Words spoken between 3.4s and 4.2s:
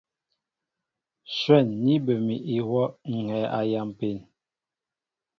a yampi.